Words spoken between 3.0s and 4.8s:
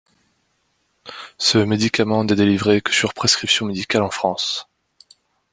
prescription médicale en France.